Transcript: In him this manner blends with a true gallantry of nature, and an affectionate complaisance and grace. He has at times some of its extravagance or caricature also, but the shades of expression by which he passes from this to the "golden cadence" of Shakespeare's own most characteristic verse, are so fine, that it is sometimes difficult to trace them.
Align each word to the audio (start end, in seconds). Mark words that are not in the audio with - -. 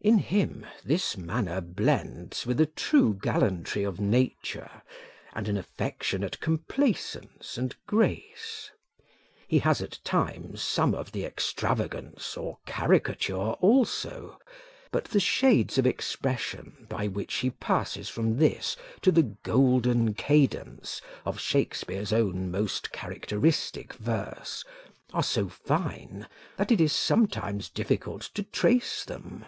In 0.00 0.18
him 0.18 0.64
this 0.84 1.16
manner 1.16 1.60
blends 1.60 2.46
with 2.46 2.60
a 2.60 2.66
true 2.66 3.18
gallantry 3.20 3.82
of 3.82 3.98
nature, 4.00 4.70
and 5.34 5.48
an 5.48 5.56
affectionate 5.58 6.38
complaisance 6.38 7.58
and 7.58 7.74
grace. 7.84 8.70
He 9.48 9.58
has 9.58 9.82
at 9.82 9.98
times 10.04 10.62
some 10.62 10.94
of 10.94 11.08
its 11.16 11.26
extravagance 11.26 12.36
or 12.36 12.58
caricature 12.64 13.34
also, 13.58 14.38
but 14.92 15.06
the 15.06 15.18
shades 15.18 15.78
of 15.78 15.86
expression 15.86 16.86
by 16.88 17.08
which 17.08 17.34
he 17.34 17.50
passes 17.50 18.08
from 18.08 18.36
this 18.36 18.76
to 19.02 19.10
the 19.10 19.34
"golden 19.42 20.14
cadence" 20.14 21.02
of 21.26 21.40
Shakespeare's 21.40 22.12
own 22.12 22.52
most 22.52 22.92
characteristic 22.92 23.94
verse, 23.94 24.64
are 25.12 25.24
so 25.24 25.48
fine, 25.48 26.28
that 26.56 26.70
it 26.70 26.80
is 26.80 26.92
sometimes 26.92 27.68
difficult 27.68 28.22
to 28.34 28.44
trace 28.44 29.04
them. 29.04 29.44